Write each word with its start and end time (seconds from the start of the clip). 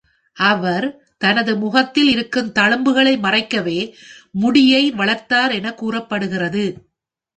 அவர் 0.37 0.85
தனது 1.17 1.57
முகத்தில் 1.57 2.07
இருக்கும் 2.07 2.51
தழும்புகளை 2.59 3.13
மறைக்கவே 3.19 3.79
முடியை 4.31 4.91
வளர்த்தார் 4.91 5.51
எனக் 5.51 5.77
கூறப்படுகிறது. 5.77 6.65